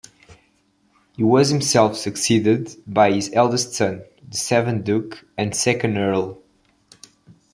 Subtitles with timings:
[1.15, 6.41] He was himself succeeded by his eldest son, the seventh Duke and second Earl.